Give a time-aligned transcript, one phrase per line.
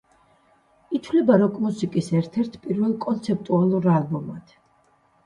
[0.99, 4.57] ითვლება როკ-მუსიკის ერთ-ერთ პირველ კონცეპტუალურ ალბომად.